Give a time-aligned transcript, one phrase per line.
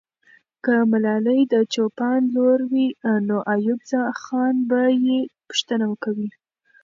[0.63, 2.87] که ملالۍ د چوپان لور وي،
[3.27, 3.81] نو ایوب
[4.23, 6.29] خان به یې پوښتنه کوي.